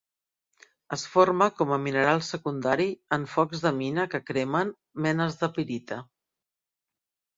[0.95, 2.87] Es forma com a mineral secundari
[3.19, 4.73] en focs de mina que cremen
[5.07, 6.01] menes de pirita.